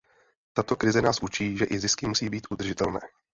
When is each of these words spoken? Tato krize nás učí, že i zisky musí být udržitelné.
Tato 0.53 0.75
krize 0.77 1.01
nás 1.01 1.19
učí, 1.21 1.57
že 1.57 1.65
i 1.65 1.79
zisky 1.79 2.07
musí 2.07 2.29
být 2.29 2.47
udržitelné. 2.49 2.99